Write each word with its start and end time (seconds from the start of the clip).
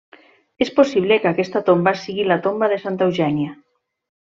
És 0.65 0.71
possible 0.79 1.17
que 1.25 1.29
aquesta 1.31 1.61
tomba 1.67 1.95
sigui 2.05 2.27
la 2.33 2.39
tomba 2.49 2.73
de 2.75 2.83
Santa 2.87 3.09
Eugènia. 3.11 3.55